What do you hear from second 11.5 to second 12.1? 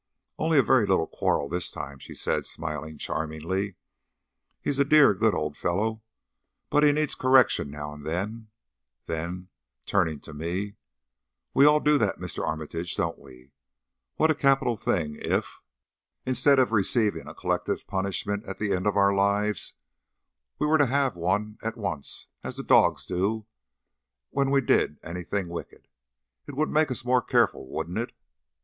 "We all do